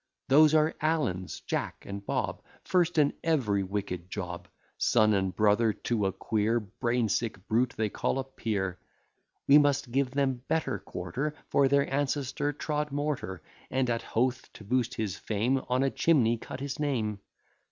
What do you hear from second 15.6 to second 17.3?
On a chimney cut his name.